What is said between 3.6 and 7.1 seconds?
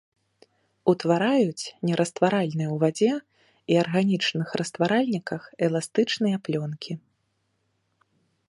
і арганічных растваральніках эластычныя плёнкі.